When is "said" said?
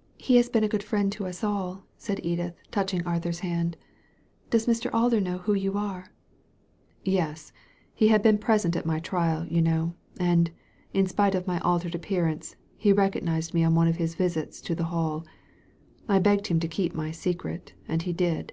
1.98-2.20